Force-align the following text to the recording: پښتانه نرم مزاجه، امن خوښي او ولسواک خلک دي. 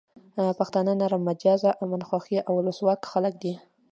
پښتانه 0.59 0.91
نرم 1.01 1.21
مزاجه، 1.27 1.71
امن 1.83 2.01
خوښي 2.07 2.37
او 2.47 2.53
ولسواک 2.59 3.01
خلک 3.11 3.33
دي. 3.43 3.53